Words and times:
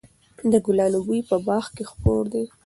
د 0.51 0.53
ګلانو 0.65 0.99
بوی 1.05 1.21
په 1.29 1.37
باغ 1.47 1.65
کې 1.75 1.83
خپور 1.91 2.23
دی. 2.33 2.45